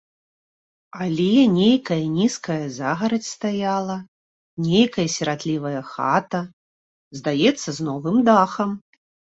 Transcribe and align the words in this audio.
Але 1.03 1.33
нейкая 1.57 1.97
нізкая 2.19 2.65
загарадзь 2.79 3.29
стаяла, 3.35 3.97
нейкая 4.71 5.07
сіратлівая 5.19 5.81
хата, 5.95 6.41
здаецца, 7.23 7.69
з 7.81 7.91
новым 7.93 8.17
дахам. 8.31 8.69